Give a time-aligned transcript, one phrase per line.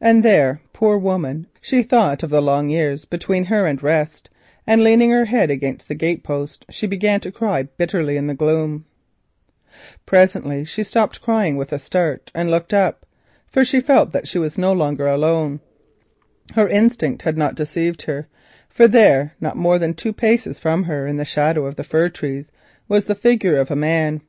[0.00, 4.28] And then, poor woman, she thought of the long years between her and rest,
[4.66, 8.86] and leaning her head against the gate post, began to cry bitterly in the gloom.
[10.04, 13.06] Presently she ceased crying and with a start looked up,
[13.46, 15.60] feeling that she was no longer alone.
[16.56, 18.26] Her instincts had not deceived her,
[18.68, 21.04] for in the shadow of the fir trees, not more than two paces from her,
[22.88, 24.22] was the figure of a man.